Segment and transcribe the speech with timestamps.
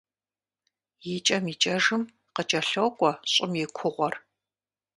[1.13, 2.03] ИкӀэм-икӀэжым
[2.35, 4.13] къыкӀэлъокӀуэ щӀым и кугъуэр.